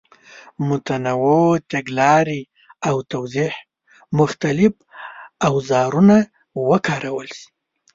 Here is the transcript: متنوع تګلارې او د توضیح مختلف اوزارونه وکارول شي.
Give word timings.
متنوع 0.67 1.51
تګلارې 1.71 2.41
او 2.87 2.95
د 3.01 3.05
توضیح 3.13 3.53
مختلف 4.19 4.73
اوزارونه 5.47 6.15
وکارول 6.69 7.27
شي. 7.37 7.47